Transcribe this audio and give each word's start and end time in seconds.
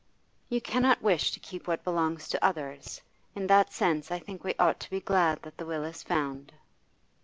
'You 0.49 0.59
cannot 0.61 1.03
wish 1.03 1.29
to 1.29 1.39
keep 1.39 1.67
what 1.67 1.83
belongs 1.83 2.27
to 2.29 2.43
others. 2.43 3.01
In 3.35 3.45
that 3.45 3.71
sense 3.71 4.09
I 4.09 4.17
think 4.17 4.43
we 4.43 4.55
ought 4.57 4.79
to 4.79 4.89
be 4.89 4.99
glad 4.99 5.43
that 5.43 5.57
the 5.57 5.65
will 5.67 5.83
is 5.83 6.01
found. 6.01 6.53